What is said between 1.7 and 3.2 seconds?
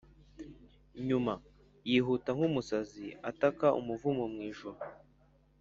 yihuta nk'umusazi,